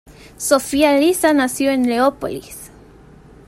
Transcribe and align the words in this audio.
Zofia 0.39 0.97
Lissa 0.97 1.31
nació 1.31 1.69
en 1.69 1.87
Leópolis. 1.87 2.71